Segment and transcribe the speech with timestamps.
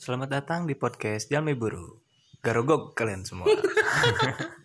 [0.00, 2.00] Selamat datang di podcast Jalmi Buru.
[2.40, 3.52] Garogog kalian semua.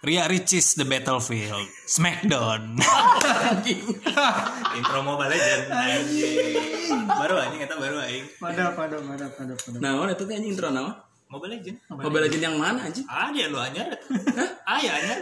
[0.00, 2.80] Ria Ricis The Battlefield Smackdown
[4.80, 7.04] Intro Mobile Legend anjing.
[7.04, 9.76] Baru anjing kita baru aing Pada, pada, pada, pada, pada.
[9.76, 11.04] Nah, mana itu teh anjing intro nama?
[11.28, 13.04] Mobile Legend Mobile Legend yang mana anjing?
[13.04, 13.92] Ada lu anyar
[14.64, 15.18] Ah ya anyar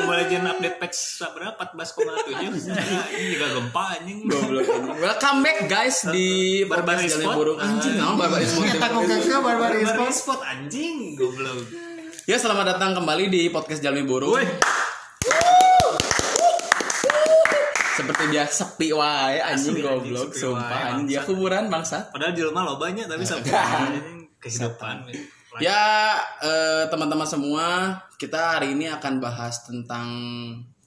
[0.00, 0.98] Mobile Legend update patch
[1.36, 2.72] berapa 14,7
[3.20, 4.96] Ini juga gempa anjing Goblok anjing.
[4.96, 6.28] Welcome back guys di
[6.64, 7.36] Barbar podcast Jalan Esport.
[7.36, 7.94] Burung anjing.
[8.00, 8.64] Naon Barbar Esport?
[8.64, 10.12] Nyata kok kakak barbar Barbar e-sport.
[10.16, 11.85] spot anjing Goblok
[12.26, 14.34] Ya, selamat datang kembali di podcast Jalmi Burung.
[14.34, 14.42] Woi.
[17.94, 21.06] Seperti biasa sepi wae anjing goblok sepi sumpah anjing.
[21.06, 22.10] dia kuburan bangsa.
[22.10, 25.06] Padahal di rumah lo banyak tapi anjing kehidupan.
[25.62, 30.10] Ya, eh, teman-teman semua, kita hari ini akan bahas tentang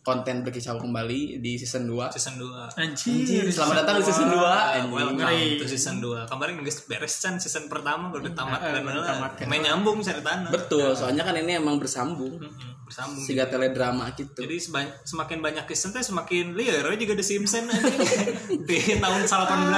[0.09, 2.17] konten berkicau kembali di season 2.
[2.17, 3.45] Season 2 Anjir.
[3.53, 4.89] Selamat datang di season 2 anjing.
[4.89, 9.45] Welcome to season 2 Kemarin nggak beres kan season pertama baru ditamatkan baru ditamatkan.
[9.45, 12.41] Main nyambung ceritanya Betul, soalnya kan ini emang bersambung.
[12.41, 14.33] Mm-mm, Bersambung Siga teledrama gitu.
[14.33, 14.57] Jadi
[15.05, 17.69] semakin banyak season teh semakin liar juga The Simpsons.
[18.67, 19.29] Di tahun 18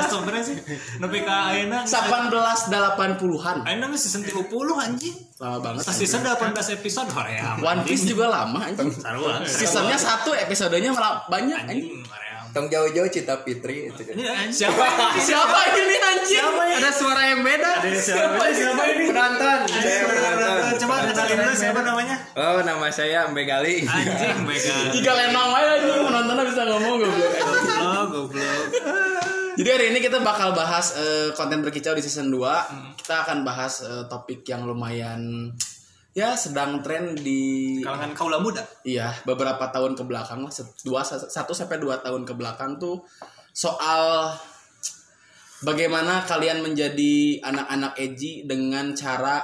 [0.08, 0.58] sebenarnya sih.
[1.04, 3.68] Nepi ka ayeuna 1880-an.
[3.68, 4.48] ayeuna geus season 30
[4.80, 5.16] anjing.
[5.44, 5.84] Lama banget.
[5.84, 7.60] Sa season 18 episode hoream.
[7.60, 8.96] One Piece juga lama anjing.
[8.96, 9.44] Sarua.
[9.44, 12.00] Seasonnya satu, episodenya malah banyak anjing.
[12.00, 12.31] anjing.
[12.52, 14.16] Tong jauh-jauh Cita Fitri itu kan.
[14.16, 14.86] Ini siapa?
[15.16, 16.46] Siapa ini anjing?
[16.84, 17.80] Ada suara yang beda.
[17.96, 19.04] Siapa siapa ini?
[19.08, 20.76] Penonton, saya penonton.
[20.84, 22.16] Coba kenalin dulu siapa namanya?
[22.36, 23.88] Oh, nama saya Mbe Gali.
[23.88, 24.76] Anjing Mega.
[24.92, 27.32] Tiga lenong aja anjing penontonnya bisa ngomong goblok.
[27.40, 28.66] Goblok, goblok.
[29.52, 33.00] Jadi hari ini kita bakal bahas eh, konten berkicau di season 2.
[33.00, 35.52] Kita akan bahas eh, topik yang lumayan
[36.12, 38.64] ya sedang tren di Kalangan kaula muda.
[38.84, 43.00] iya beberapa tahun ke belakang lah dua satu sampai dua tahun ke belakang tuh
[43.52, 44.36] soal
[45.62, 49.40] bagaimana kalian menjadi anak-anak edgy dengan cara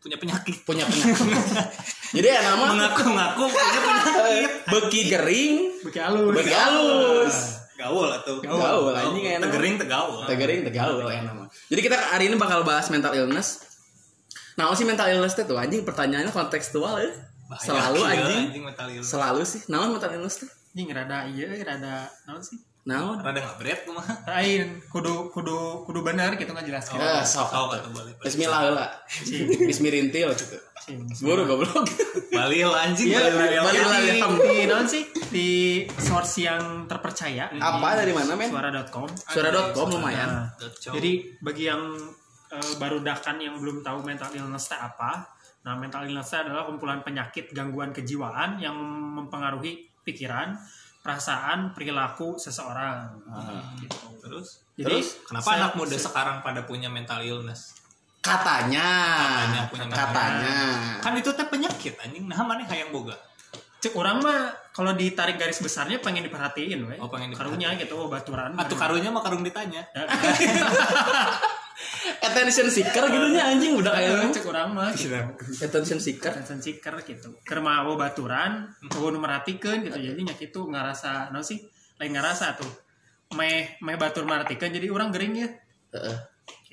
[0.00, 0.64] Punya penyakit.
[0.64, 1.12] punya penyakit.
[2.16, 4.48] Jadi ya nama Mengaku-ngaku punya penyakit.
[4.72, 6.32] beki gering, Beki halus.
[6.40, 7.36] beki halus.
[7.76, 9.52] Gaul atau Gaul, anjing enak.
[9.52, 10.24] Tegering tegaul.
[10.24, 11.44] Tegering tegaul ya nama.
[11.68, 13.69] Jadi kita hari ini bakal bahas mental illness.
[14.56, 17.10] Nah, sih mental illness itu anjing pertanyaannya kontekstual ya.
[17.46, 18.62] Bahaya, Selalu gila, anjing.
[18.62, 19.10] mental illness.
[19.10, 19.60] Selalu sih.
[19.66, 20.48] Naon mental illness tuh?
[20.70, 21.94] Anjing rada iya, rada
[22.24, 22.58] naon sih?
[22.80, 23.20] Naon?
[23.20, 24.14] Rada nggak berat kumaha.
[24.24, 26.96] Lain kudu kudu kudu benar gitu ngajelaskeun.
[26.96, 27.50] Eh, sok.
[27.52, 28.14] Oh, kata balik.
[28.22, 28.86] Bismillah heula.
[29.66, 30.56] Bismirintil gitu.
[31.20, 31.84] Buru goblok.
[32.32, 33.12] Balik lah, anjing.
[33.12, 33.92] Iya, Balik balik lah.
[33.92, 34.10] lagi.
[34.48, 35.02] di naon sih?
[35.28, 35.48] Di
[35.92, 37.52] source yang terpercaya.
[37.52, 38.48] Apa dari mana, men?
[38.48, 39.06] Suara.com.
[39.28, 40.28] Suara.com lumayan.
[40.48, 40.48] Nah,
[40.80, 41.82] jadi bagi yang
[42.54, 45.26] eh, baru dakan yang belum tahu mental illness itu apa,
[45.62, 48.74] nah mental illness itu adalah kumpulan penyakit gangguan kejiwaan yang
[49.16, 50.56] mempengaruhi pikiran,
[51.00, 53.16] perasaan, perilaku seseorang.
[53.80, 53.96] Gitu.
[54.20, 55.08] Terus, Jadi Terus?
[55.24, 57.76] kenapa saya- anak muda sekarang pada punya mental illness?
[58.20, 58.88] Katanya.
[59.16, 60.56] Katanya punya mental Katanya.
[61.00, 62.28] Kan itu teh penyakit anjing.
[62.28, 63.16] Nah, mana hayang boga?
[63.80, 67.00] cek orang mah kalau ditarik garis besarnya pengen diperhatiin we.
[67.00, 68.52] Oh, pengen karunya gitu oh, baturan.
[68.52, 69.80] Atuh karunya mah karung ditanya.
[72.20, 75.16] Attention seeker gitu nya anjing udah kayak cek orang mah gitu.
[75.64, 76.32] attention seeker.
[76.32, 77.28] Attention seeker gitu.
[77.44, 79.96] Keur mah oh, baturan, oh nu merhatikeun gitu.
[79.96, 81.60] Jadi nya kitu ngarasa naon sih?
[82.00, 82.70] Lain ngarasa tuh.
[83.36, 85.48] Meh meh batur merhatikeun jadi orang gering ya.
[85.96, 86.16] Heeh.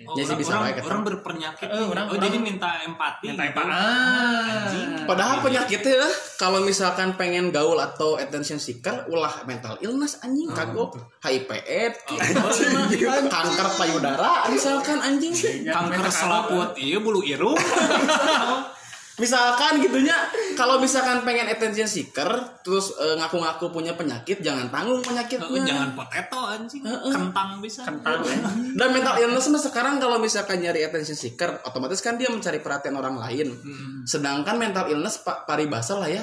[0.06, 1.66] Oh, Ya sih orang, bisa orang, orang berpenyakit.
[1.66, 3.34] Eh, orang- oh, orang- jadi minta empati.
[3.34, 3.58] Minta gitu.
[3.58, 3.62] apa?
[3.66, 4.46] Ah.
[4.70, 4.90] Anjing.
[5.10, 6.06] Padahal penyakitnya
[6.38, 13.10] kalau misalkan pengen gaul atau attention seeker, ulah mental illness anjing kagok, HIV AIDS, gitu.
[13.26, 15.34] kanker payudara misalkan anjing.
[15.66, 17.58] Kanker selaput, iya bulu irung.
[19.18, 20.14] Misalkan gitunya,
[20.54, 22.30] kalau misalkan pengen attention seeker,
[22.62, 25.66] terus eh, ngaku-ngaku punya penyakit, jangan tanggung penyakitnya.
[25.66, 26.86] jangan potato anjing.
[26.86, 27.82] Kentang bisa.
[27.82, 28.46] Kentang ya.
[28.78, 32.94] Dan mental illness mah sekarang kalau misalkan nyari attention seeker, otomatis kan dia mencari perhatian
[32.94, 33.58] orang lain.
[34.04, 36.22] Sedangkan mental illness pak paribasa lah ya.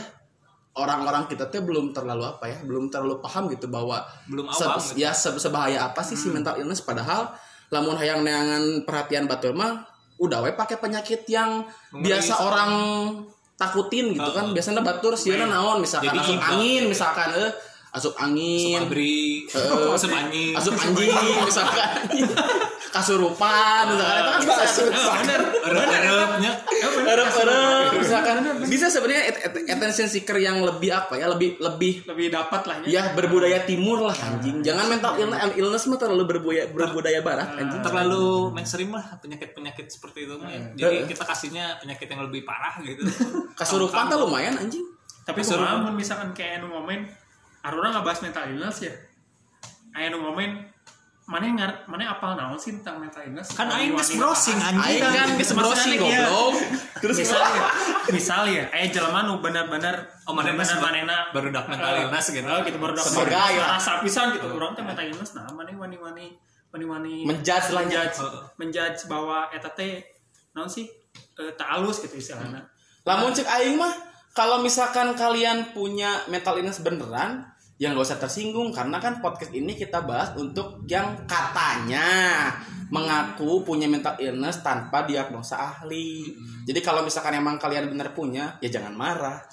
[0.72, 4.78] Orang-orang kita tuh belum terlalu apa ya, belum terlalu paham gitu bahwa Belum se- awam
[4.80, 4.98] gitu.
[4.98, 7.30] ya se- sebahaya apa sih si mental illness padahal
[7.70, 9.86] lamun hayang neangan perhatian batur mah
[10.18, 12.72] udah we pakai penyakit yang biasa orang
[13.58, 14.50] takutin gitu kan.
[14.54, 17.50] Biasanya batur sieuna naon misalkan angin misalkan eh
[17.94, 18.82] asup angin.
[18.82, 20.50] Abri, Eh, asup anjing.
[20.52, 21.90] asup anjing misalkan.
[22.90, 24.22] Kasurupan misalkan.
[24.40, 24.82] Itu kan bisa.
[25.14, 25.40] Bener.
[25.64, 26.52] Erep-erepnya
[27.04, 28.34] Erep-erep, misalkan.
[28.64, 31.26] Bisa sebenarnya at- at- attention seeker yang lebih apa ya?
[31.28, 32.86] Lebih lebih lebih dapat lah ya.
[32.90, 34.62] ya berbudaya timur lah anjing.
[34.62, 37.78] Jangan mental illness, illness mah terlalu berbudaya berbudaya barat anjing.
[37.80, 40.60] terlalu mainstream lah penyakit-penyakit seperti itu ya.
[40.74, 43.06] Jadi kita kasihnya penyakit yang lebih parah gitu.
[43.60, 44.82] kasurupan tuh lumayan anjing.
[45.24, 45.40] Tapi
[45.80, 47.08] mun misalkan kayak anu momen
[47.64, 48.92] Aruna nggak bahas mental illness ya?
[49.92, 50.68] Aya nu momen
[51.24, 53.48] mana ngar mana apal naon sih tentang mental illness?
[53.50, 55.00] Kan aing geus browsing anjing.
[55.00, 56.24] Kan geus browsing Maksudnya, iya.
[56.28, 56.54] goblok.
[57.00, 57.62] terus misalnya
[58.08, 61.16] misalnya aya jelema nu benar-benar Oh, manehna benar manehna.
[61.32, 62.44] Baru dak mental Eh, illness gitu.
[62.44, 63.76] oh, gitu baru dak Sebagai lah.
[63.76, 64.46] rasa pisan gitu.
[64.50, 66.32] Orang teh mental illness nah mana wani-wani
[66.68, 68.04] wani-wani Menjudge lah nya.
[68.04, 68.18] menjudge
[68.56, 70.04] menjudge bahwa eta teh
[70.52, 70.84] naon sih
[71.34, 72.60] eh, tak halus gitu istilahnya.
[73.02, 73.92] Lamun cek aing mah
[74.32, 77.44] kalau misalkan kalian punya mental illness beneran
[77.84, 82.48] yang gak usah tersinggung karena kan podcast ini kita bahas untuk yang katanya
[82.88, 86.32] mengaku punya mental illness tanpa diagnosa ahli.
[86.64, 89.44] Jadi kalau misalkan emang kalian bener punya, ya jangan marah.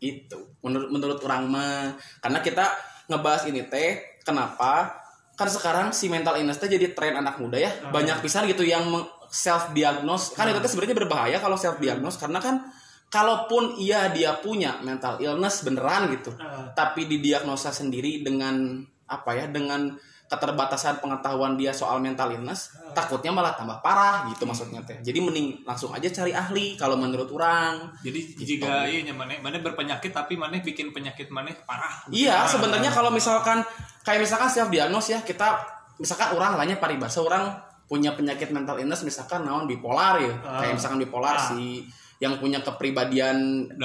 [0.00, 1.92] Itu menurut menurut orang mah
[2.24, 2.64] karena kita
[3.12, 5.02] ngebahas ini teh kenapa?
[5.36, 7.72] Kan sekarang si mental illness teh jadi tren anak muda ya.
[7.92, 8.88] Banyak pisan gitu yang
[9.28, 10.32] self diagnose.
[10.32, 12.64] Kan itu teh sebenarnya berbahaya kalau self diagnose karena kan
[13.08, 16.66] kalaupun iya dia punya mental illness beneran gitu Ah.
[16.72, 19.94] tapi didiagnosa sendiri dengan apa ya dengan
[20.26, 25.62] keterbatasan pengetahuan dia soal mental illness takutnya malah tambah parah gitu maksudnya teh jadi mending
[25.62, 30.58] langsung aja cari ahli kalau menurut orang Jadi jika iya maneh maneh berpenyakit tapi maneh
[30.60, 32.02] bikin penyakit maneh parah.
[32.10, 33.62] iya sebenarnya kalau misalkan
[34.02, 35.62] kayak misalkan self diagnose ya kita
[35.96, 37.54] misalkan orang lainnya paribasa orang
[37.86, 41.46] punya penyakit mental illness misalkan naon bipolar ya kayak misalkan bipolar Ah.
[41.46, 41.86] si
[42.16, 43.84] yang punya kepribadian 80.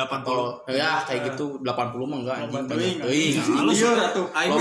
[0.63, 1.67] atau ya kayak gitu 80
[2.07, 2.71] mah enggak anjing banyak.
[2.71, 3.33] teuing, teuing.
[3.59, 4.07] Halus Iya, ya.
[4.47, 4.59] Mah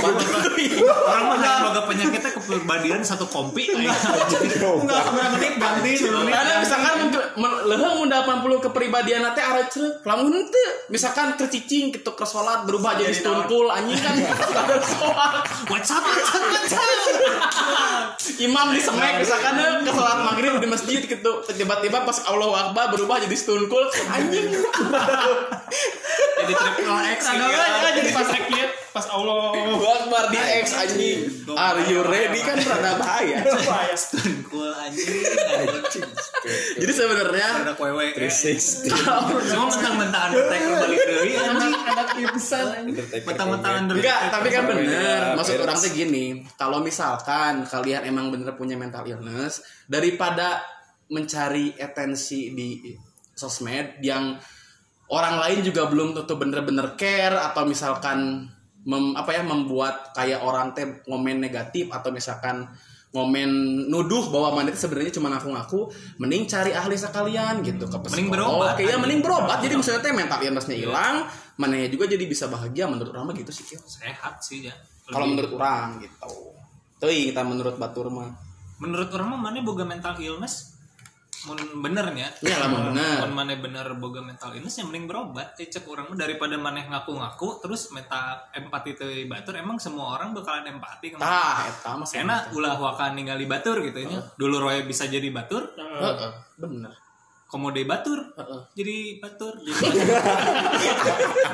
[1.07, 3.71] orang mah boga penyakitnya kepribadian satu kompi.
[3.71, 3.95] enggak.
[3.95, 10.03] Seberapa menit ganti Karena misalkan leuheung mun 80 kepribadian teh are ceuk.
[10.03, 14.19] Lamun teu misalkan kercicing gitu ke salat berubah jadi stungkul anjing kan.
[14.67, 15.47] Ada salat.
[18.41, 21.33] Imam di semek misalkan heuh, ke salat maghrib di masjid gitu.
[21.45, 24.49] Tiba-tiba pas Allahu Akbar berubah jadi stungkul anjing.
[26.41, 29.53] Jadi triple X aja jadi pas reknya pas Allah
[30.01, 31.19] Akbar di X anjing.
[31.53, 33.45] Are you ready kan rada bahaya.
[33.45, 33.93] bahaya
[34.89, 35.21] anjing.
[35.61, 36.09] anjing.
[36.81, 38.17] Jadi sebenarnya Ada kwewe.
[38.17, 38.89] 360.
[39.45, 41.75] Semua mentang-mentang Undertaker balik deui anjing.
[41.77, 42.67] anak imsan
[43.29, 44.01] Mentang-mentang Undertaker.
[44.01, 45.21] Enggak, tapi kan bener.
[45.21, 46.25] Ya, Maksud orang tuh gini,
[46.57, 50.65] kalau misalkan kalian emang bener punya mental illness, daripada
[51.11, 52.95] mencari atensi di
[53.41, 54.37] sosmed yang
[55.09, 58.45] orang lain juga belum tentu bener-bener care atau misalkan
[58.85, 62.69] mem- apa ya membuat kayak orang teh ngomen negatif atau misalkan
[63.11, 63.51] ngomen
[63.91, 65.91] nuduh bahwa mana itu sebenarnya cuma ngaku-ngaku
[66.23, 69.01] mending cari ahli sekalian gitu ke psikolog Mending berobat, ya anjing.
[69.03, 71.17] mending berobat jadi maksudnya teh mental illnessnya hilang
[71.59, 73.67] mana juga jadi bisa bahagia menurut orang gitu sih.
[73.77, 74.75] Sehat sih ya.
[75.11, 76.31] kalau menurut orang gitu
[77.03, 78.31] tuh kita menurut batur mah
[78.79, 80.79] menurut orang mah mana boga mental illness
[81.49, 83.25] mun benernya Iya lah, mun bener.
[83.25, 85.57] mun mana bener boga mental illness yang mending berobat.
[85.57, 90.37] Ya cek orang mah daripada mana ngaku-ngaku terus meta empati teu batur emang semua orang
[90.37, 94.85] bakalan empati kan tah eta mah enak ulah wakan ningali batur gitu nya dulu roy
[94.85, 95.73] bisa jadi batur.
[95.81, 96.93] Heeh, bener.
[97.49, 98.61] Komode batur Heeh.
[98.77, 99.55] jadi batur.
[99.65, 101.49] Jadi batur.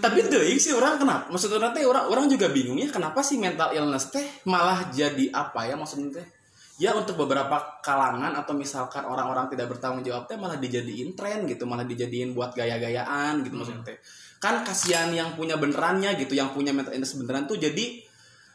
[0.00, 3.76] tapi tuh sih orang kenapa maksudnya teh orang orang juga bingung ya kenapa sih mental
[3.76, 6.26] illness teh malah jadi apa ya maksudnya teh
[6.80, 11.68] ya untuk beberapa kalangan atau misalkan orang-orang tidak bertanggung jawab teh malah dijadiin tren gitu
[11.68, 14.00] malah dijadiin buat gaya-gayaan gitu maksudnya teh.
[14.40, 18.00] Kan kasihan yang punya benerannya gitu yang punya mental illness beneran tuh jadi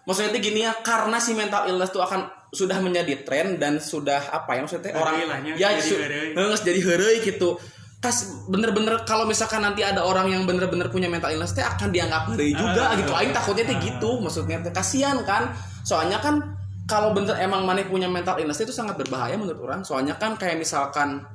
[0.09, 4.33] maksudnya teh gini ya karena si mental illness tuh akan sudah menjadi tren dan sudah
[4.33, 5.13] apa ya maksudnya teh orang
[5.53, 6.57] ya jadi heureuy.
[6.65, 7.61] Jadi heureuy gitu.
[8.01, 12.33] Kas bener-bener kalau misalkan nanti ada orang yang bener-bener punya mental illness teh akan dianggap
[12.33, 13.13] heureuy juga gitu.
[13.13, 14.73] aing takutnya teh gitu maksudnya teh.
[14.73, 15.53] Kasihan kan.
[15.85, 16.54] Soalnya kan
[16.85, 19.81] kalau bener emang maneh punya mental illness itu sangat berbahaya menurut orang.
[19.81, 21.25] Soalnya kan kayak misalkan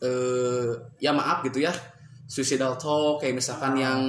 [0.00, 1.72] eh ya maaf gitu ya
[2.24, 4.00] suicidal talk kayak misalkan yang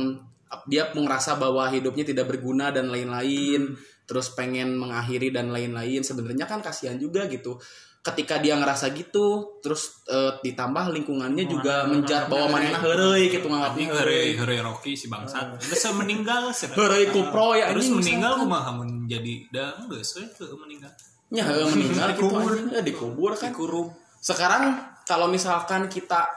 [0.67, 6.03] dia ngerasa bahwa hidupnya tidak berguna dan lain-lain terus pengen mengakhiri dan lain-lain.
[6.03, 7.55] Sebenarnya kan kasihan juga gitu
[8.01, 13.93] ketika dia ngerasa gitu terus eh, ditambah lingkungannya juga menjat bahwa manehna heureuy gitu Anjing
[13.93, 15.61] heureuy heureuy heureuy Rocky si bangsat.
[15.61, 20.89] Geus meninggal heureuy kupro ya terus meninggal kumaha mun jadi da geus we teu meninggal.
[21.29, 22.65] Ya meninggal gitu anjing.
[22.73, 23.53] Ya, dikubur kan.
[23.53, 23.89] Dikurung
[24.21, 26.29] sekarang kalau misalkan kita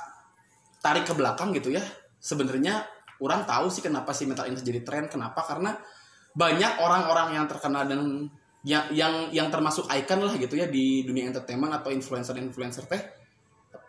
[0.80, 1.84] tarik ke belakang gitu ya
[2.20, 2.84] sebenarnya
[3.20, 5.44] orang tahu sih kenapa sih mental illness jadi tren kenapa?
[5.44, 5.76] Karena
[6.34, 8.26] banyak orang-orang yang terkenal dan
[8.64, 13.02] yang yang yang termasuk icon lah gitu ya di dunia entertainment atau influencer-influencer teh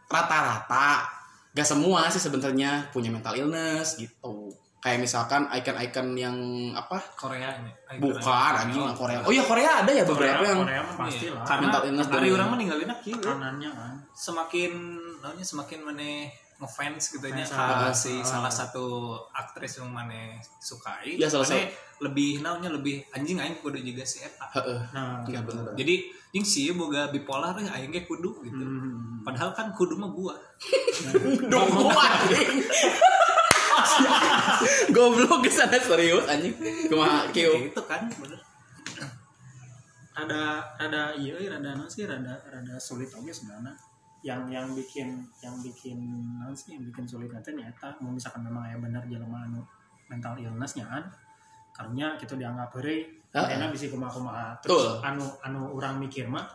[0.05, 1.07] rata-rata
[1.55, 4.51] gak semua sih sebenarnya punya mental illness gitu.
[4.83, 6.37] Kayak misalkan icon-icon yang
[6.77, 7.01] apa?
[7.17, 9.17] Korea ini bukan anjing yang Korea.
[9.25, 11.41] Oh iya Korea ada ya beberapa Korea, yang Korea pasti lah.
[11.41, 13.95] Karena Mental illness hari dan- orang meninggalin kieu kanannya kan.
[14.13, 14.71] Semakin
[15.25, 16.09] namanya semakin mana
[16.55, 18.23] ngefans gitu nya ah, si ah.
[18.23, 23.79] salah satu aktris yang mana sukai Ya, salah Mane lebih naonnya lebih anjing aing kudu
[23.79, 24.79] juga si eta Heeh.
[24.91, 25.71] nah Iya bener.
[25.79, 25.95] jadi
[26.35, 29.23] yang sih boga bipolar eh, aing ge kudu gitu hmm.
[29.23, 30.35] padahal kan kudu mah gua
[31.51, 32.63] Duh, anjing.
[34.95, 36.55] Goblok ke sana serius anjing.
[36.87, 37.67] Kumaha kieu?
[37.67, 38.39] gitu kan bener
[40.15, 43.75] ada ada iya iya, rada non sih rada rada sulit oke sebenarnya
[44.25, 46.01] yang yang bikin yang bikin
[46.35, 49.61] non sih yang bikin sulit nanti nyata mau misalkan memang ya benar jelema anu
[50.07, 51.05] mental illnessnya kan
[51.71, 55.05] karena kita dianggap beri Ah, karena bisa kumaha kumaha terus Betul.
[55.05, 56.47] anu anu orang mikir mah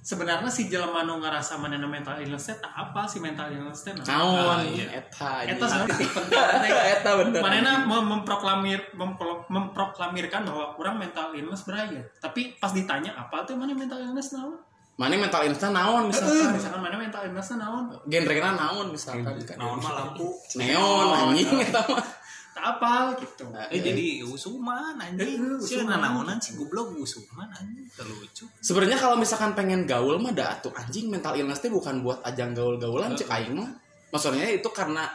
[0.00, 4.06] sebenarnya si jelema anu ngerasa mana mental illness teh apa si mental illness teh nah.
[4.06, 4.86] Naon Ah, iya.
[4.94, 5.44] eta.
[5.44, 6.08] Eta anjing.
[6.16, 7.40] sebenarnya Eta bener.
[7.42, 12.00] Manena mem- memproklamir mempro- memproklamirkan bahwa orang mental illness beraya.
[12.16, 14.56] Tapi pas ditanya apa tuh mana mental illness naon?
[14.98, 16.58] Mana mental illness naon misalkan?
[16.58, 17.84] misalkan mana mental illness naon?
[18.10, 19.56] Genrena naon misalkan kan.
[19.56, 20.26] naon mah lampu
[20.58, 22.06] Neon anjing eta mah.
[22.50, 23.46] Tak apa gitu.
[23.70, 26.02] eh jadi usuman anjing sih usuman.
[26.02, 31.06] naonan si goblok usuman anjing terlucu Sebenarnya kalau misalkan pengen gaul mah dah tuh anjing
[31.06, 33.70] mental illness teh bukan buat ajang gaul-gaulan cek aing mah.
[34.10, 35.06] Maksudnya itu karena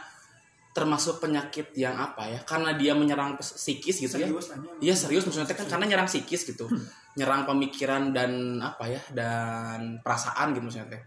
[0.74, 2.40] termasuk penyakit yang apa ya?
[2.42, 4.26] Karena dia menyerang psikis gitu ya.
[4.26, 4.68] Serius tanya.
[4.82, 6.66] Iya serius maksudnya kan karena nyerang psikis gitu.
[7.14, 11.02] Nyerang pemikiran dan apa ya dan perasaan gitu maksudnya teh.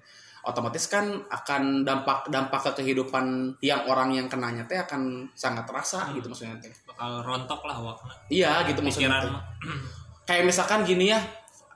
[0.47, 6.07] Otomatis kan akan dampak dampak ke kehidupan yang orang yang kenanya teh akan sangat terasa
[6.15, 6.71] gitu maksudnya teh.
[6.87, 9.19] bakal rontok lah wakna Iya gitu maksudnya.
[9.19, 9.35] teh.
[10.31, 11.19] Kayak misalkan gini ya.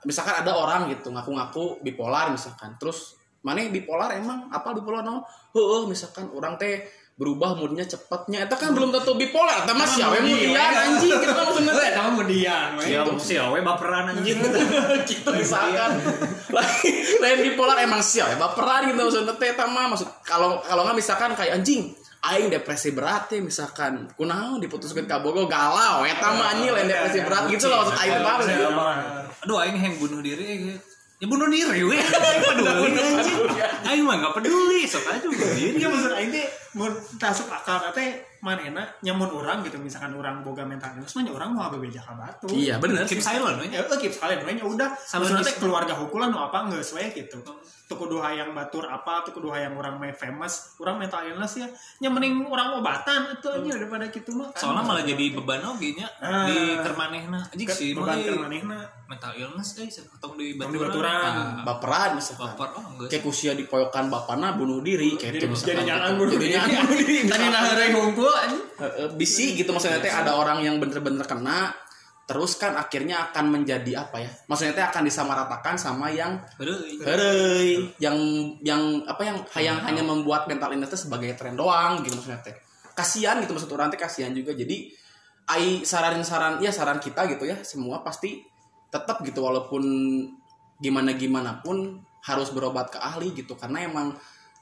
[0.08, 2.72] Misalkan ada orang gitu ngaku-ngaku bipolar misalkan.
[2.80, 5.20] Terus mana bipolar emang apa bipolar no?
[5.52, 6.88] Heeh misalkan orang teh
[7.22, 8.50] berubah moodnya cepatnya.
[8.50, 12.10] Itu kan belum tentu bipolar tapi masih awe kemudian anjing gitu kan maksudnya teh Kamu
[12.26, 14.42] median, Siapa si awe baperan anjing?
[15.06, 15.30] Gitu.
[15.38, 15.90] Misalkan.
[16.50, 19.38] Lain lain bipolar emang sial ya baperan gitu maksudnya.
[19.38, 24.06] Teh eta mah maksud kalau kalau nggak misalkan kayak anjing aing depresi berat ya misalkan
[24.14, 28.18] kunaon diputuskeun ka bogo galau eta mah anjing lain depresi berat gitu loh maksud aing
[28.22, 28.54] paham sih
[29.42, 30.78] aduh aing yang bunuh diri eh,
[31.18, 31.98] ya bunuh diri we.
[31.98, 33.38] Aing peduli anjing
[33.90, 37.92] aing mah gak peduli sok aja bunuh diri Iya maksud aing teh mun tasuk akal
[37.96, 42.02] teh manehna nyamun orang gitu misalkan orang boga mental illness mah nya urang mau bebeja
[42.02, 42.50] ka batu.
[42.50, 44.90] iya bener keep silent we Ya, eh, keep silent we nya udah.
[44.98, 47.38] Sama teh keluarga hukulan nu apa geus we gitu.
[47.82, 51.68] Tuh kudu hayang batur apa, tuh kudu hayang orang main famous, orang mental illness ya.
[52.00, 54.48] Nya mending orang obatan atuh nya daripada kitu mah.
[54.48, 54.58] kan.
[54.58, 56.48] soalnya malah jadi beban oge nya Ah.
[56.48, 58.78] di kermanehna anjing Ke- sih beban mah, keur eh, manehna.
[59.04, 59.86] mental illness eh
[60.18, 61.12] tong di baturan baturan.
[61.12, 65.84] Ah, baperan misalkan baper oh enggak kayak kusia dipoyokan bapana bunuh diri kayak Jadi itu
[65.84, 66.18] jangan gitu.
[66.18, 66.56] bunuh diri.
[67.28, 67.92] Tadi nah anjing.
[67.92, 68.31] Heeh,
[69.14, 71.72] bisi gitu maksudnya teh ada orang yang bener-bener kena
[72.22, 76.38] terus kan akhirnya akan menjadi apa ya maksudnya teh akan disamaratakan sama yang
[77.02, 78.16] Herey, yang
[78.62, 82.54] yang apa yang yang hanya membuat mental illness sebagai tren doang gitu maksudnya teh.
[82.94, 84.54] Kasihan gitu maksud orang teh kasihan juga.
[84.54, 84.94] Jadi
[85.50, 88.38] ai saran-saran ya saran kita gitu ya semua pasti
[88.88, 89.82] tetap gitu walaupun
[90.78, 93.58] gimana gimana pun harus berobat ke ahli gitu.
[93.58, 94.14] Karena emang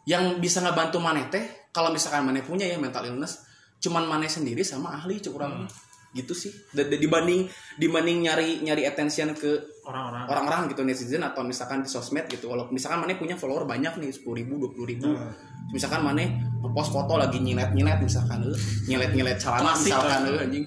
[0.08, 3.49] yang bisa ngebantu maneh teh kalau misalkan maneh punya ya mental illness
[3.80, 5.64] cuman maneh sendiri sama ahli cuk urang.
[6.10, 7.46] gitu sih D- d- dibanding
[7.76, 10.26] dibanding nyari nyari attention ke Orang-orang.
[10.26, 14.10] orang-orang gitu netizen atau misalkan di sosmed gitu walaupun misalkan mana punya follower banyak nih
[14.10, 15.30] sepuluh ribu dua puluh ribu Hmm.
[15.70, 16.26] misalkan mana
[16.68, 20.34] post foto lagi nyilet nyilet misalkan eh nyilet nyilet celana misalkan lah.
[20.34, 20.64] eh anjing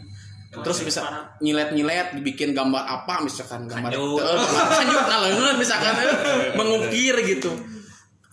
[0.56, 1.24] terus bisa parah.
[1.38, 4.24] nyilet nyilet dibikin gambar apa misalkan gambar Kanjut.
[4.80, 5.20] Kanjut nah
[5.60, 6.12] misalkan eh,
[6.58, 7.52] mengukir gitu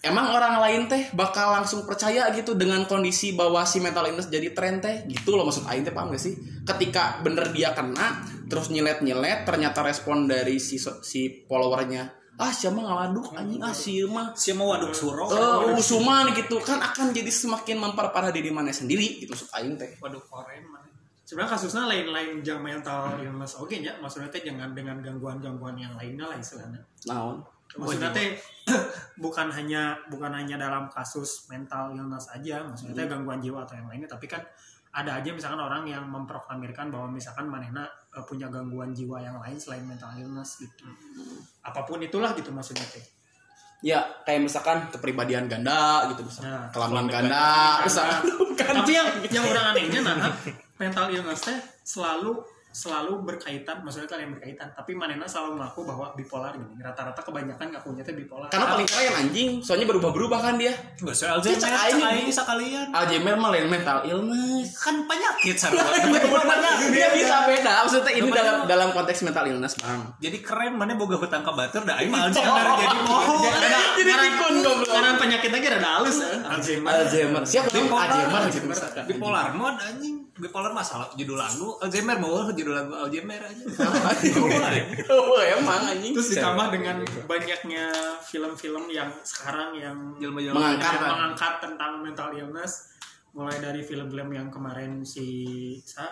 [0.00, 4.52] emang orang lain teh bakal langsung percaya gitu dengan kondisi bahwa si mental illness jadi
[4.56, 5.04] tren teh?
[5.04, 6.34] Gitu loh maksud Aing teh paham gak sih?
[6.64, 12.80] Ketika bener dia kena terus nyilet nyilet ternyata respon dari si si followernya ah siapa
[12.80, 13.60] ngaladuk anjing?
[13.60, 15.28] Ah si mah siapa waduk suro?
[15.28, 20.00] Eh usuman gitu kan akan jadi semakin memperparah diri mana sendiri gitu maksud Aing teh.
[20.00, 20.88] Waduk koren mana
[21.30, 26.26] sebenarnya kasusnya lain-lain jang mental illness oke ya maksudnya teh jangan dengan gangguan-gangguan yang lainnya
[26.26, 26.80] lah istilahnya.
[27.06, 27.38] Naon
[27.78, 28.34] maksudnya teh
[29.22, 33.86] bukan hanya bukan hanya dalam kasus mental illness aja maksudnya teh gangguan jiwa atau yang
[33.86, 34.42] lainnya tapi kan
[34.90, 39.54] ada aja misalkan orang yang memproklamirkan bahwa misalkan manehna eh, punya gangguan jiwa yang lain
[39.54, 40.82] selain mental illness gitu.
[41.62, 43.02] Apa pun itulah gitu maksudnya teh.
[43.86, 48.22] Ya kayak misalkan kepribadian ganda gitu misalkan Nah, ganda Karena- misalkan
[48.82, 50.30] tapi yang yang orang anehnya nah
[50.76, 56.54] mental illness teh selalu selalu berkaitan maksudnya kalian berkaitan tapi manena selalu mengaku bahwa bipolar
[56.54, 60.72] gini rata-rata kebanyakan ngakunya teh bipolar Karena paling keren anjing, soalnya berubah-berubah kan dia.
[61.02, 62.86] Enggak soal Alzheimer, aing sekalian.
[62.94, 64.76] Alzheimer mah lain mental illness.
[64.78, 65.82] Kan penyakit sarua.
[66.90, 67.72] Dia bisa beda.
[67.86, 70.14] Maksudnya ini dalam dalam konteks mental illness, Bang.
[70.22, 73.34] Jadi keren mana boga hutang ke batur dah aing mah Alzheimer jadi moho.
[73.98, 74.88] Jadi pikun goblok.
[74.90, 76.30] karena penyakit lagi ada halus ya.
[76.46, 77.42] Alzheimer Alzheimer.
[77.46, 78.42] Siapa Alzheimer
[79.10, 83.64] bipolar mod anjing bipolar masalah judul lagu Alzheimer mau judul lagu Alzheimer aja.
[85.10, 86.12] Oh, emang anjing.
[86.12, 87.84] terus ditambah dengan banyaknya
[88.22, 91.00] film-film yang sekarang yang Mengangkat.
[91.00, 92.72] yang mengangkat tentang mental illness.
[93.32, 95.26] Mulai dari film-film yang kemarin si
[95.82, 96.06] sa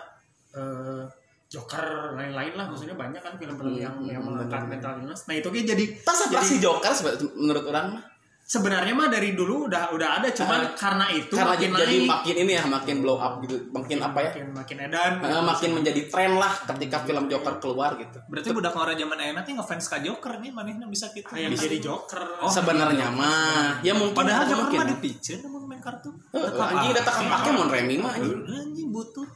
[0.51, 1.03] eh,
[1.45, 2.69] Joker lain-lain lah.
[2.69, 5.25] Maksudnya banyak kan film-film yang yang mengangkat mental illness.
[5.25, 6.93] Nah itu kan jadi Tas apa jadi sih Joker
[7.35, 8.03] menurut orang mah?
[8.49, 12.09] Sebenarnya mah dari dulu udah udah ada cuman Ah, karena itu Karena makin jadi naik
[12.09, 13.61] makin ini ya, makin blow up gitu.
[13.69, 14.29] Makin apa ya?
[14.33, 18.17] makin makin edan Eh, makin menjadi tren lah ketika film Joker keluar gitu.
[18.25, 21.77] berarti budak orang zaman enak nih ngefans ka Joker nih manehna bisa gitu yang jadi
[21.79, 24.65] Joker Oh, Sebenarnya mah ya mungkin padahal mungkin.
[24.73, 28.39] Joker mah dipiceun namun main kartu Eh, anjing udah takkan pakai mon Remy mah anjing.
[28.43, 29.27] anjing butuh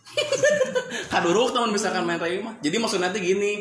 [1.11, 3.51] kaduruk teman misalkan main Remy mah jadi maksudnya nanti gini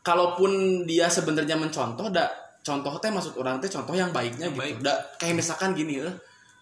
[0.00, 0.50] kalaupun
[0.84, 2.30] dia sebenarnya mencontoh da
[2.68, 4.60] contoh teh maksud orang teh contoh yang baiknya Yang gitu.
[4.60, 4.76] baik.
[4.84, 6.12] da kayak misalkan gini eh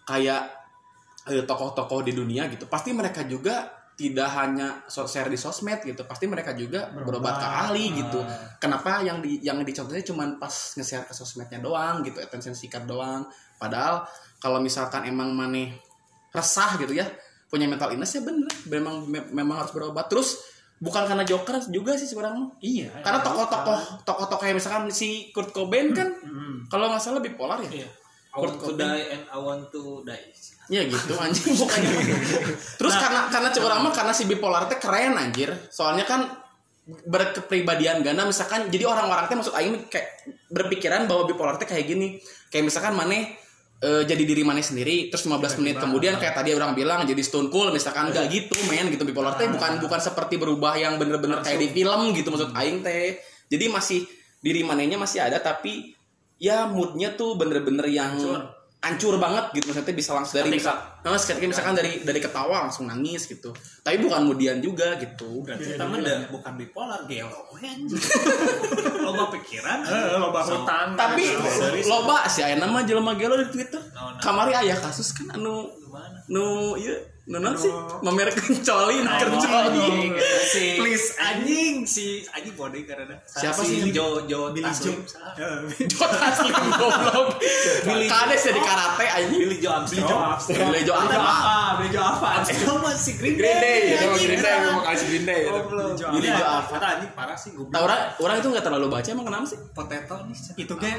[0.06, 0.42] kayak
[1.26, 6.28] eh, tokoh-tokoh di dunia gitu pasti mereka juga tidak hanya share di sosmed gitu pasti
[6.28, 8.20] mereka juga berobat ke ahli gitu.
[8.60, 13.24] Kenapa yang di yang dicontohnya cuman pas nge-share ke sosmednya doang gitu attention seeker doang?
[13.56, 14.04] Padahal
[14.36, 15.72] kalau misalkan emang maneh
[16.28, 17.08] resah gitu ya
[17.48, 20.12] punya mental illness ya bener memang me- memang harus berobat.
[20.12, 20.44] Terus
[20.76, 25.90] bukan karena Joker juga sih sekarang iya karena tokoh-tokoh tokoh-tokoh kayak misalkan si Kurt Cobain
[25.90, 26.68] kan Hmm.
[26.68, 27.84] kalau nggak salah bipolar ya?
[27.84, 27.88] Iya.
[28.36, 30.28] I want to die and I want to die.
[30.68, 31.56] Ya gitu anjing.
[31.64, 31.90] Bukannya
[32.76, 35.48] terus karena karena cek orang mah karena si bipolar teh keren anjir.
[35.72, 36.28] Soalnya kan
[37.06, 42.20] berkepribadian ganda misalkan jadi orang-orang teh maksud aing kayak berpikiran bahwa bipolar teh kayak gini.
[42.52, 43.34] Kayak misalkan maneh
[43.82, 47.52] eh, jadi diri maneh sendiri terus 15 menit kemudian kayak tadi orang bilang jadi stone
[47.52, 49.36] cool misalkan enggak gitu men gitu bipolar.
[49.36, 53.20] Teh bukan bukan seperti berubah yang bener-bener kayak di film gitu maksud aing teh.
[53.46, 54.00] Jadi masih
[54.40, 55.96] diri manehnya masih ada tapi
[56.36, 58.16] ya moodnya tuh bener-bener yang
[58.76, 62.86] hancur banget gitu maksudnya bisa langsung dari misal, nah, ketika misalkan dari dari ketawa langsung
[62.86, 63.50] nangis gitu.
[63.82, 67.50] Tapi bukan kemudian juga gitu berarti kita mah da- bukan bipolar gelo
[69.06, 69.78] loba pikiran.
[70.20, 71.24] Loba hutang tapi
[71.88, 73.80] loba sih aya nama jelema gelo di Twitter.
[73.96, 74.20] Oh, nah.
[74.22, 76.18] kamari aya kasus kan anu gimana?
[76.28, 76.76] nu
[77.26, 80.14] ieu nu naon sih mamer kencoli nu kercoli
[80.46, 83.82] si Please, anjing si anjing body karena Siapa sih?
[83.82, 85.02] si Jo Jo Billy Taslim.
[85.90, 87.28] Jot asli goblok.
[87.82, 89.40] Kades jadi karate anjing.
[89.42, 90.38] Billy Jo Armstrong.
[90.46, 91.18] Billy Armstrong.
[91.18, 92.78] apa Bejo apa Armstrong.
[92.80, 93.98] Masih Green Green Day.
[94.14, 95.40] Green Day memang kasih Green Day.
[95.42, 95.50] itu.
[95.50, 95.98] Goblok.
[96.14, 96.78] Billy Iya, Jo Armstrong.
[96.78, 99.58] kata anjing parah sih gue Nah, orang orang itu nggak terlalu baca emang kenapa sih?
[99.74, 100.98] Potato nih itu kan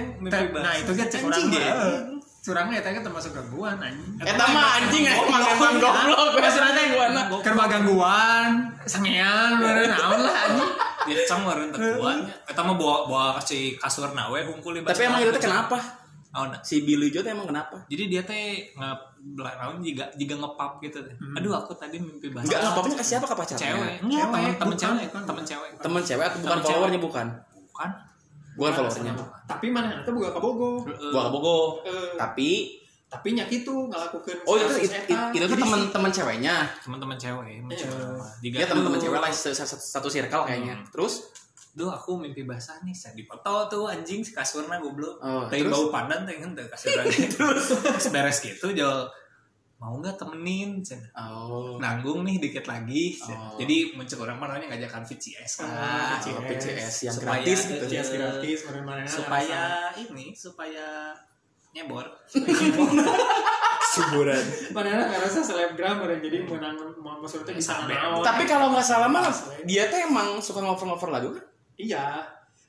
[0.53, 2.16] nah itu kan cek orang
[2.55, 2.79] Mah, ya.
[2.79, 7.25] eh, kan termasuk gangguan anjing Eta mah anjing emang emang goblok maksudnya teh gua anak
[7.43, 8.49] kan mah gangguan
[8.87, 10.71] sangean bener naon lah anjing
[11.07, 15.07] dia cang meureun teu kuatnya eta mah bawa bawa si kasur nawe hungkul di tapi
[15.07, 15.79] emang itu teh kenapa
[16.37, 16.61] Oh, nah.
[16.61, 18.69] si Billy Joe teh emang kenapa Jadi dia teh
[19.33, 21.15] belah naon juga juga ngepap gitu teh.
[21.33, 22.45] Aduh aku tadi mimpi basah.
[22.45, 23.63] Enggak ngapapnya ke siapa ke pacarnya?
[23.63, 23.95] cewek.
[24.05, 25.69] Enggak, Cewek, temen, temen cewek, temen cewek.
[25.81, 27.27] Temen cewek atau bukan followernya bukan?
[27.73, 27.89] Bukan.
[28.57, 29.13] Bukan followernya.
[29.45, 31.57] tapi mana itu buka kabogo Gua bogo.
[31.85, 32.17] Eh.
[32.17, 32.49] Tapi
[33.07, 34.91] tapi nyak itu ngelakukan oh itu itu,
[35.31, 36.55] itu tuh Jadi teman-teman ceweknya.
[36.81, 37.63] Teman-teman cewek.
[37.69, 37.87] Iya.
[38.41, 40.75] Jika Dia teman-teman cewek lah se- satu circle kayaknya.
[40.89, 41.31] Terus
[41.71, 45.21] Duh aku mimpi basah nih, saya dipoto tuh anjing si kasurna goblok.
[45.21, 45.69] Oh, Tapi terus?
[45.69, 47.05] bau pandan teh kan teu kasurna.
[47.37, 47.69] Terus
[48.09, 49.05] beres gitu jual
[49.77, 50.81] mau nggak temenin
[51.13, 53.53] oh nanggung nih dikit lagi Oh.
[53.55, 57.85] jadi muncul orang mana ngajakan VCS lah Oh, PCS yang Supaya- gratis gitu.
[57.85, 59.05] Gratis, gratis, mana-mana.
[59.05, 59.61] supaya
[59.95, 61.13] ini supaya
[61.71, 62.09] nyebor
[63.87, 64.43] Suburan.
[64.71, 67.97] Padahal nggak rasa selebgram orang jadi menang maksudnya bisa Sampai.
[67.97, 68.21] naon.
[68.21, 69.25] Tapi kalau nggak salah mah
[69.63, 71.45] dia tuh emang suka ngover-ngover lagu kan?
[71.77, 72.21] iya.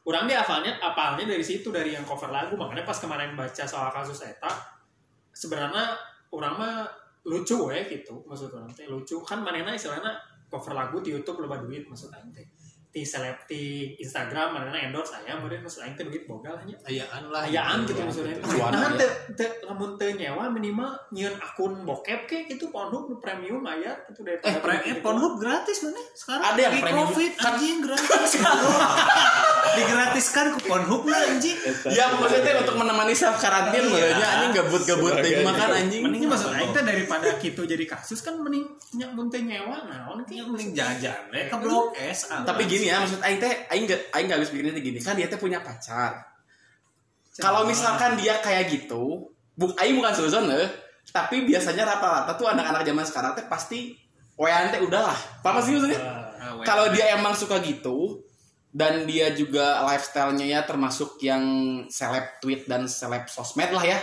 [0.04, 3.92] Orang dia hafalnya apalnya dari situ dari yang cover lagu makanya pas kemarin baca soal
[3.92, 4.48] kasus eta
[5.30, 5.92] sebenarnya
[6.34, 6.74] orang mah
[7.28, 10.16] lucu ya gitu maksud orang teh lucu kan manena istilahnya
[10.48, 12.46] cover lagu di YouTube loba duit maksud aing teh.
[12.98, 16.66] Ti di seleb di Instagram mana endorse saya kemudian maksud aing teh duit boga lah
[16.66, 18.02] nya ayaan lah ayaan gitu.
[18.02, 18.42] maksudnya.
[18.42, 18.98] Cuan, nah ya.
[18.98, 24.02] teu teu lamun teu nyewa minimal nyieun akun bokep ke itu Pornhub nu premium ayat
[24.10, 26.02] itu dari eh pre eh, Pornhub gratis mana?
[26.10, 27.06] Sekarang Ada yang lagi premium.
[27.06, 28.30] covid anjing gratis.
[29.78, 31.56] Digratiskan ke Pornhub lah anjing.
[31.94, 36.02] Ya maksudnya untuk menemani self karantin ya anjing gabut-gabut ting makan anjing.
[36.02, 38.66] Mending maksud aing teh daripada gitu jadi kasus kan mending
[38.98, 42.42] nyak mun teu nyewa naon ya ke mending jajan deh ke blok S ah.
[42.42, 44.98] tapi gini ya maksud aing teh aing gak aing gak habis pikirnya gini.
[44.98, 46.24] Kan dia teh punya pacar.
[47.38, 50.70] Kalau misalkan dia kayak gitu buk aing bukan suzon eh
[51.08, 53.96] tapi biasanya rata-rata tuh anak-anak zaman sekarang teh pasti
[54.38, 56.00] wean teh udahlah apa sih maksudnya?
[56.38, 56.64] Ah, weh.
[56.64, 58.22] kalau dia emang suka gitu
[58.70, 61.42] dan dia juga lifestyle-nya ya termasuk yang
[61.88, 63.98] seleb tweet dan seleb sosmed lah ya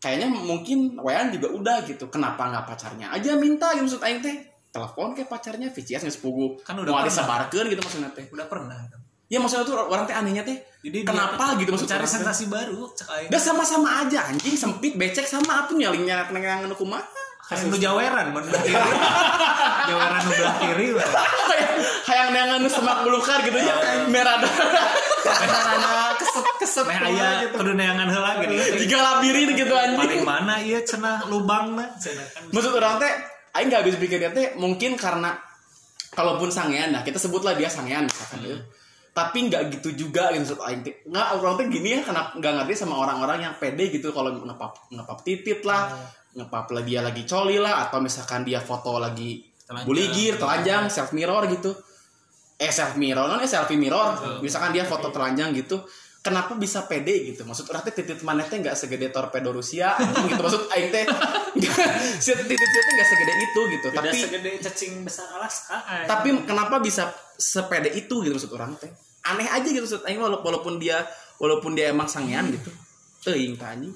[0.00, 2.08] kayaknya mungkin Wean juga udah gitu.
[2.08, 6.62] Kenapa nggak pacarnya aja minta gitu maksud Aing teh telepon ke pacarnya VCS nggak sepugu
[6.62, 8.26] Kan udah mau disebarkan gitu maksudnya teh.
[8.30, 8.78] Udah pernah
[9.30, 10.58] ya maksudnya tuh orang teh anehnya teh.
[10.82, 14.58] Jadi kenapa gitu maksud cari sensasi baru cek aing Udah sama-sama aja anjing.
[14.58, 17.06] Sempit becek sama apa nyalingnya nengang nu kumaha
[17.50, 18.78] kayak nu jaweran mun belah kiri.
[19.90, 20.86] Jaweran nu belah kiri
[22.06, 23.74] hayang nengang nu semak belukar gitu ya.
[24.10, 24.38] Merah
[25.20, 26.84] karena kesep kesep.
[26.90, 28.54] Meh aya kudu neangan heula gitu
[28.86, 31.86] tiga labirin gitu paling anjing mana iya cenah lubang mah.
[31.98, 32.42] Cenah kan.
[32.50, 33.12] Maksud orang teh
[33.56, 35.34] aing nggak habis pikirnya teh mungkin karena
[36.14, 38.58] kalaupun sangean nah kita sebutlah dia sangean misalkan ya.
[39.10, 40.54] tapi nggak gitu juga gitu.
[40.54, 43.90] Maksud aing teh nggak orang teh gini ya karena nggak ngerti sama orang-orang yang pede
[43.90, 45.90] gitu kalau ngepap ngepap titit lah
[46.34, 49.86] ngepap lah dia lagi coli lah atau misalkan dia foto lagi Telanjang.
[49.86, 51.70] buligir telanjang self mirror gitu.
[52.58, 54.42] Eh self mirror non eh selfie mirror.
[54.42, 55.78] Misalkan dia foto telanjang gitu
[56.20, 57.48] kenapa bisa pede gitu?
[57.48, 60.40] Maksud orang teh titit mana teh nggak segede torpedo Rusia gitu.
[60.40, 61.04] Maksud aing teh
[62.24, 63.86] si titit dia teh nggak segede itu gitu.
[63.90, 65.76] Tidak tapi segede cacing besar Alaska.
[66.04, 68.90] Tapi kenapa bisa sepede itu gitu maksud orang teh?
[69.26, 71.04] Aneh aja gitu maksud aing walaupun dia
[71.40, 72.70] walaupun dia emang sangean gitu.
[73.24, 73.92] Teuing anjing.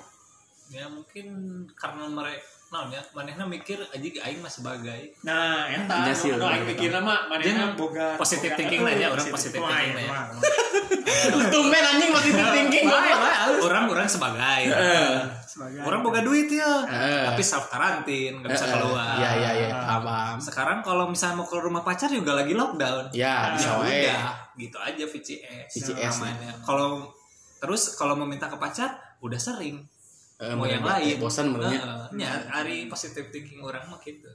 [0.73, 1.29] Ya mungkin
[1.77, 5.15] karena mereka naon ya manehna mikir aja aing mah sebagai.
[5.23, 9.27] Nah eta Iya sih, aing mikirna mah manehna boga positive boga- thinking lah ya, orang
[9.31, 10.19] positive positive thinking lah ya.
[11.55, 12.85] tumben anjing masih thinking.
[13.63, 14.61] Orang orang sebagai.
[15.47, 15.81] Sebagai.
[15.87, 16.83] Orang boga duit ya
[17.31, 19.15] tapi self karantin nggak bisa keluar.
[19.23, 19.69] Iya iya iya.
[20.03, 23.15] Paham sekarang kalau misalnya mau ke rumah pacar juga lagi lockdown.
[23.15, 24.11] Ya bisa ya wae.
[24.59, 26.53] Gitu aja VCS, VCS namanya.
[26.67, 27.07] Kalau
[27.63, 28.93] terus kalau mau minta ke pacar
[29.25, 29.81] udah sering
[30.35, 31.17] Eh, mau yang bener, lain.
[31.17, 31.81] bosan menurutnya.
[31.81, 34.27] Heeh, nya hari positive thinking orang mah gitu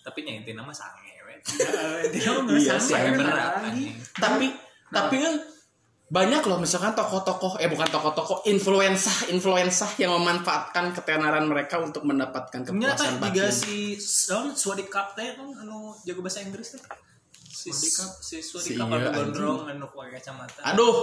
[0.00, 1.34] tapi nya intinya mah sange we.
[1.66, 3.68] Eh, dia mah Iya sange berat lagi.
[3.68, 3.94] anjing.
[4.14, 4.46] Tapi
[4.88, 5.36] tapi eh,
[6.06, 12.62] banyak loh misalkan tokoh-tokoh eh bukan tokoh-tokoh influensa influensa yang memanfaatkan ketenaran mereka untuk mendapatkan
[12.62, 13.50] ternyata kepuasan juga batin.
[13.50, 13.76] si
[14.30, 16.82] Don Swadip Kapten kan anu jago bahasa Inggris tuh
[17.42, 18.10] si Swadikap.
[18.22, 20.60] si Si Swadip iya, anu gondrong anu pakai kacamata.
[20.70, 20.94] Aduh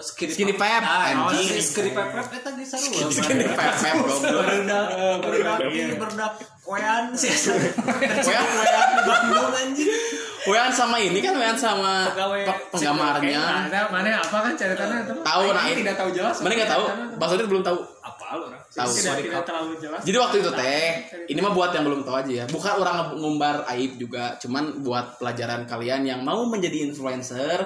[0.00, 0.80] skinny, Skinny pep.
[0.80, 1.60] pep, anjing.
[1.60, 4.46] skinny pep pep eta geus sarua Skinny pep pep, goblok.
[5.20, 6.28] Berudak, Iya.
[6.62, 7.34] koyan sih.
[8.22, 8.46] Koyan?
[8.46, 9.90] koyan anjing.
[10.42, 15.14] Wean sama ini kan Wean sama Pegawai pe- penggamarnya Ada mana apa kan ceritanya itu?
[15.22, 15.78] Tahu, Aing nah, ini.
[15.78, 16.36] tidak tahu jelas.
[16.42, 18.58] mana nggak tahu Basudit belum tahu Apa lu orang?
[18.66, 18.90] Tahu.
[18.90, 20.00] Tidak, tidak terlalu jelas.
[20.02, 20.86] Jadi waktu itu teh,
[21.28, 22.44] ini mah buat yang belum tahu aja ya.
[22.48, 27.62] Bukan orang ngumbar aib juga, cuman buat pelajaran kalian yang mau menjadi influencer,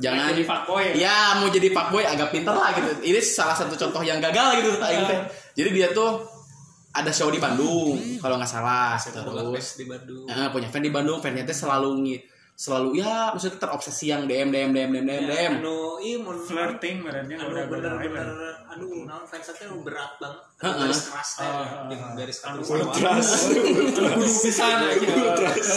[0.00, 0.92] jangan jadi fuckboy ya?
[0.98, 2.90] Ya, mau jadi fuckboy agak pinter lah gitu.
[3.02, 5.20] Ini salah satu contoh yang gagal gitu aing teh.
[5.54, 6.24] Jadi dia tuh
[6.90, 10.26] ada show di Bandung kalau nggak salah terus di Bandung.
[10.26, 14.50] eh, punya fan di Bandung fannya teh selalu ngi- selalu ya maksudnya terobsesi yang DM
[14.50, 18.28] DM DM DM DM DM Anu ieu mun Flirting berarti anu udah bener-bener
[18.66, 20.40] aduh naon fans teh anu berat banget.
[20.60, 20.76] Anu.
[20.82, 22.68] Garis keras teh Oh, dengan garis anu keras.
[22.68, 23.28] ultras.
[24.42, 25.08] Pisan aja.
[25.08, 25.68] Ultras.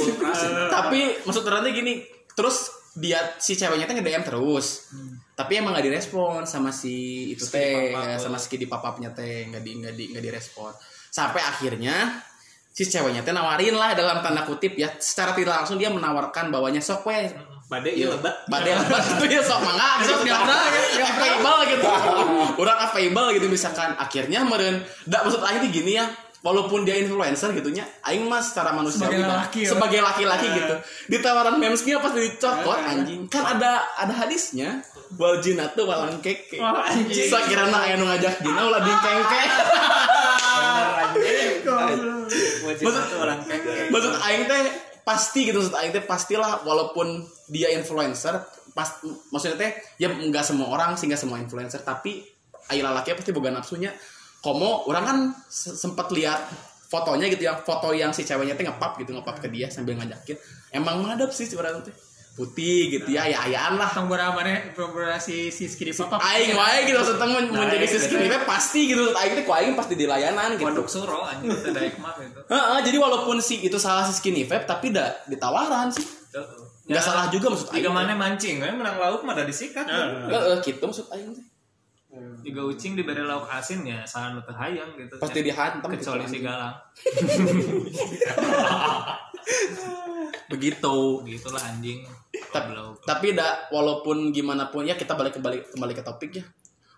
[0.00, 0.40] Ultras.
[0.70, 1.94] tapi maksud ternyata gini
[2.40, 4.90] terus dia si ceweknya teh nge-DM terus.
[5.36, 9.62] Tapi emang gak direspon sama si itu teh ya, sama si di papapnya teh nggak
[9.62, 10.72] di nggak di nggak direspon.
[11.12, 12.18] Sampai akhirnya
[12.72, 14.88] si ceweknya teh nawarin lah dalam tanda kutip ya.
[14.98, 17.28] Secara tidak langsung dia menawarkan bawanya sok we
[17.70, 18.50] Bade ieu lebat.
[18.50, 18.98] badai lebat.
[19.14, 21.06] Itu ya sok mangga sok dia ya.
[21.06, 21.86] Available gitu.
[22.58, 23.94] Orang available gitu misalkan.
[23.94, 24.82] Akhirnya meren.
[25.06, 29.60] Nggak maksud tuh gini ya walaupun dia influencer gitunya aing mah secara manusia Sebagai laki,
[29.64, 29.68] ya.
[29.76, 30.74] sebagai laki-laki gitu.
[31.12, 33.28] Di tawaran memesnya pas dicokot anjing.
[33.28, 34.80] Kan ada ada hadisnya.
[35.20, 37.28] Wal jinatu walang keke Wah, anjing.
[37.28, 39.42] sakirana aya nu ngajak jina ulah dingkengke
[42.80, 43.38] Maksud orang
[43.90, 44.62] maksud aing teh
[45.02, 48.38] pasti gitu maksud aing teh pastilah walaupun dia influencer
[48.70, 49.02] pas
[49.34, 52.22] maksudnya teh ya nggak semua orang sih nggak semua influencer tapi
[52.70, 53.90] ayo laki pasti boga nafsunya
[54.40, 56.48] komo orang kan se- sempat lihat
[56.86, 60.34] fotonya gitu yang foto yang si ceweknya teh ngepap gitu ngepap ke dia sambil ngajakin.
[60.70, 61.94] Emang madep sih sebenarnya teh
[62.30, 63.90] putih gitu ya ya ayaan lah.
[63.90, 64.40] Tong berapa
[64.72, 66.18] beberapa si si skidi papa.
[66.18, 69.12] aing wae gitu maksudnya men- Nah, menjadi iya, si skinny teh pasti gitu.
[69.12, 70.66] Aing teh ku aing pasti di layanan gitu.
[70.66, 72.40] Waduk suro anjing teh daek mah gitu.
[72.48, 76.02] Heeh, jadi walaupun si itu salah si skinny vape tapi da ditawaran sih.
[76.86, 79.86] Nggak salah juga maksud aing Jika mana mancing, we menang lauk mah ada disikat.
[79.86, 80.26] Heeh.
[80.26, 81.44] Heeh, gitu maksud aing teh
[82.40, 85.14] Jika ucing diberi lauk asin ya salah nu teu hayang gitu.
[85.20, 86.76] pasti dihantam kecuali gitu, si galang.
[90.52, 90.96] begitu.
[91.24, 92.00] Begitulah anjing.
[92.50, 92.74] tapi,
[93.06, 96.44] tapi da walaupun gimana pun ya kita balik kembali kembali ke topik ya.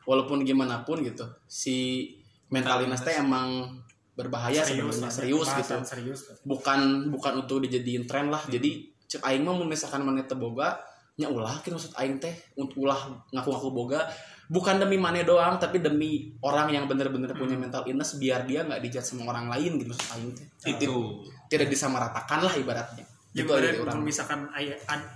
[0.09, 2.09] Walaupun gimana pun gitu si
[2.51, 3.79] mental illness teh emang
[4.13, 5.79] berbahaya sebenarnya serius gitu.
[5.79, 6.21] Pembahasan serius.
[6.45, 8.43] bukan bukan untuk dijadiin tren lah.
[8.49, 10.81] Jadi cek aing mah misalkan mana teu boga
[11.21, 12.97] nya ulah gitu maksud aing teh untuk ulah
[13.37, 14.01] ngaku-ngaku boga
[14.49, 18.81] bukan demi mana doang tapi demi orang yang bener-bener punya mental illness biar dia nggak
[18.81, 20.47] dijat sama orang lain gitu maksud aing teh.
[20.67, 21.23] Itu.
[21.47, 23.05] tidak disamaratakan lah ibaratnya.
[23.33, 24.41] Ya Gitu aja orang misalkan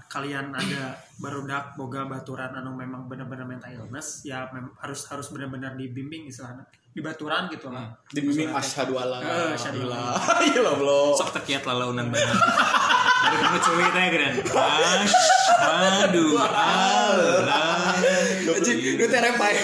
[0.09, 5.77] kalian ada barudak boga baturan anu memang benar-benar mental illness ya mem- harus harus benar-benar
[5.77, 6.65] dibimbing istilahnya
[6.97, 7.93] di baturan gitu lah.
[8.09, 9.21] dibimbing asyhadu alla
[10.49, 12.37] iya loh belum Sok tekiat lalaunan banget.
[13.27, 14.35] Teh keren.
[16.07, 16.37] Aduh.
[16.37, 17.97] Allah.
[18.45, 19.55] Itu terepai.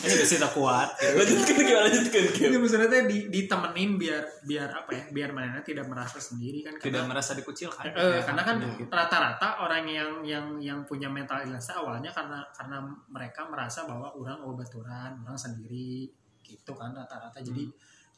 [0.00, 0.88] Ini bisa tak kuat.
[0.96, 6.16] Lanjutkan gimana lanjutkan Ini maksudnya di, ditemenin biar biar apa ya biar mana tidak merasa
[6.18, 7.92] sendiri kan Tidak merasa dikucilkan.
[7.92, 8.56] eh, karena kan
[8.88, 12.80] rata-rata orang yang yang yang punya mental illness awalnya karena karena
[13.12, 16.08] mereka merasa bahwa orang oh baturan orang sendiri
[16.42, 17.68] gitu kan rata-rata jadi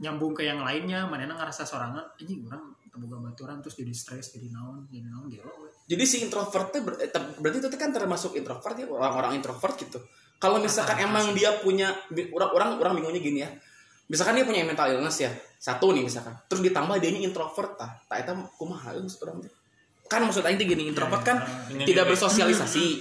[0.00, 4.52] nyambung ke yang lainnya mana ngerasa sorangan anjing orang terbuka baturan terus jadi stres jadi
[4.52, 5.48] naon jadi naon gelo.
[5.88, 7.08] Jadi si introvertnya ber- eh,
[7.40, 9.96] berarti itu kan termasuk introvert ya orang-orang introvert gitu.
[10.36, 12.28] Kalau misalkan emang dia punya bi-
[12.76, 13.50] orang bingungnya gini ya.
[14.12, 15.32] Misalkan dia punya mental illness ya.
[15.56, 16.36] Satu nih misalkan.
[16.52, 17.96] Terus ditambah dia ini introvert tah.
[18.04, 19.48] Tak eta kumaha orang.
[20.04, 21.40] Kan maksud aing gini, introvert kan
[21.72, 23.00] Ini tidak bersosialisasi.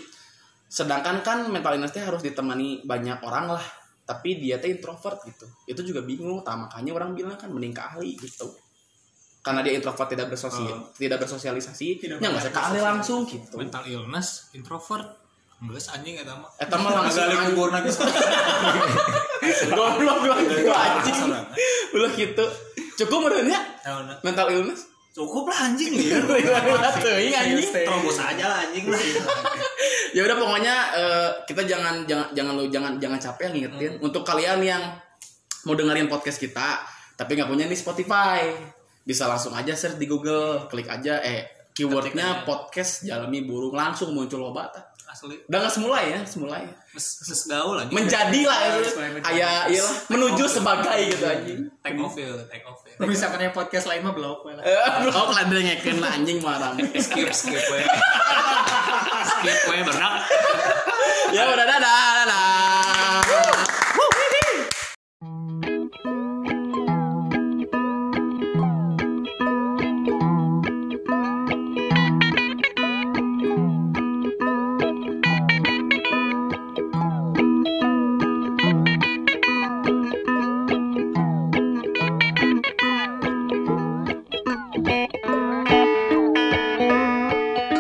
[0.71, 3.65] Sedangkan kan mental illness teh harus ditemani banyak orang lah.
[4.07, 5.43] Tapi dia teh introvert gitu.
[5.67, 6.47] Itu juga bingung.
[6.47, 8.47] Tah makanya orang bilang kan mending ke ahli gitu.
[9.41, 13.57] Karena dia introvert tidak bersosial tidak bersosialisasi, Tidak ya nggak usah ke ahli langsung gitu.
[13.57, 15.17] Mental illness, introvert.
[15.61, 16.49] Geus anjing eta mah.
[16.57, 17.89] Eta mah langsung Agak kubur lagi.
[19.69, 21.17] Goblok bilang gitu anjing.
[21.93, 22.45] Ulah gitu.
[22.97, 23.61] Cukup merenya
[24.21, 24.89] mental illness.
[25.11, 26.17] Cukup lah anjing ya.
[27.01, 27.69] Teuing anjing.
[27.69, 29.01] Terobos aja lah anjing lah.
[30.11, 34.59] Ya udah pokoknya eh, kita jangan jangan jangan lu jangan jangan capek ngingetin untuk kalian
[34.59, 34.83] yang
[35.63, 36.83] mau dengerin podcast kita
[37.15, 38.51] tapi nggak punya nih Spotify
[39.01, 44.41] bisa langsung aja search di Google klik aja eh keywordnya podcast jalmi burung langsung muncul
[44.41, 44.83] loba tah.
[45.03, 45.35] Asli.
[45.43, 47.03] udah nggak semula ya semula ya Mes
[47.43, 47.91] gaul anjing.
[47.91, 48.71] menjadi lah ya
[49.27, 52.95] ayah iyalah menuju sebagai gitu anjing Take off ya, take off ya.
[53.03, 56.39] misalkan yang podcast lain mah blok we lah Eh, blok lah dia ngekeun lah anjing
[56.39, 56.71] marah.
[56.95, 57.83] Skip skip we.
[59.21, 60.13] Skip we berak.
[61.35, 61.79] ya udah dadah
[62.23, 62.70] dadah.